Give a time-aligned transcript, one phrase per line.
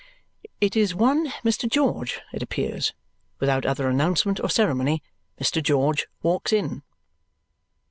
[0.59, 1.69] It is one Mr.
[1.69, 2.91] George, it appears.
[3.39, 5.03] Without other announcement or ceremony,
[5.39, 5.61] Mr.
[5.61, 6.81] George walks in.